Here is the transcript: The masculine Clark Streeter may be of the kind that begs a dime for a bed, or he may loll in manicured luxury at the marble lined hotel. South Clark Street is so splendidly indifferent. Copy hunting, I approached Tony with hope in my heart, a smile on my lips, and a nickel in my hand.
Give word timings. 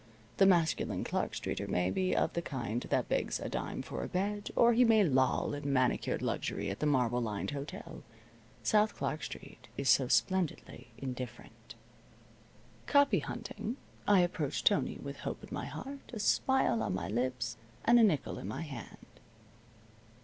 The 0.37 0.47
masculine 0.47 1.03
Clark 1.03 1.35
Streeter 1.35 1.67
may 1.67 1.91
be 1.91 2.15
of 2.15 2.33
the 2.33 2.41
kind 2.41 2.81
that 2.89 3.07
begs 3.07 3.39
a 3.39 3.47
dime 3.47 3.83
for 3.83 4.01
a 4.03 4.07
bed, 4.07 4.49
or 4.55 4.73
he 4.73 4.83
may 4.83 5.03
loll 5.03 5.53
in 5.53 5.71
manicured 5.71 6.23
luxury 6.23 6.71
at 6.71 6.79
the 6.79 6.87
marble 6.87 7.21
lined 7.21 7.51
hotel. 7.51 8.01
South 8.63 8.95
Clark 8.95 9.21
Street 9.21 9.67
is 9.77 9.91
so 9.91 10.07
splendidly 10.07 10.87
indifferent. 10.97 11.75
Copy 12.87 13.19
hunting, 13.19 13.77
I 14.07 14.21
approached 14.21 14.65
Tony 14.65 14.97
with 15.03 15.17
hope 15.17 15.43
in 15.43 15.49
my 15.53 15.67
heart, 15.67 16.09
a 16.13 16.17
smile 16.19 16.81
on 16.81 16.95
my 16.95 17.07
lips, 17.07 17.57
and 17.85 17.99
a 17.99 18.03
nickel 18.03 18.39
in 18.39 18.47
my 18.47 18.63
hand. 18.63 19.05